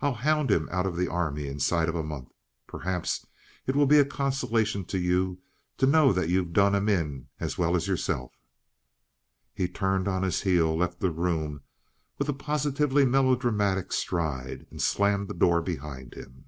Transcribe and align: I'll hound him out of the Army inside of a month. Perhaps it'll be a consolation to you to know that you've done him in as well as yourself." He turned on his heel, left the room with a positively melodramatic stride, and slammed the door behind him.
I'll 0.00 0.14
hound 0.14 0.50
him 0.50 0.70
out 0.72 0.86
of 0.86 0.96
the 0.96 1.06
Army 1.06 1.46
inside 1.46 1.90
of 1.90 1.94
a 1.94 2.02
month. 2.02 2.32
Perhaps 2.66 3.26
it'll 3.66 3.84
be 3.84 3.98
a 3.98 4.06
consolation 4.06 4.86
to 4.86 4.98
you 4.98 5.42
to 5.76 5.84
know 5.86 6.14
that 6.14 6.30
you've 6.30 6.54
done 6.54 6.74
him 6.74 6.88
in 6.88 7.28
as 7.40 7.58
well 7.58 7.76
as 7.76 7.86
yourself." 7.86 8.32
He 9.52 9.68
turned 9.68 10.08
on 10.08 10.22
his 10.22 10.40
heel, 10.40 10.74
left 10.78 11.00
the 11.00 11.10
room 11.10 11.60
with 12.16 12.30
a 12.30 12.32
positively 12.32 13.04
melodramatic 13.04 13.92
stride, 13.92 14.66
and 14.70 14.80
slammed 14.80 15.28
the 15.28 15.34
door 15.34 15.60
behind 15.60 16.14
him. 16.14 16.46